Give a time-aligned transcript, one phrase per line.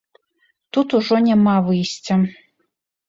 [0.77, 2.15] Тут ужо няма выйсця.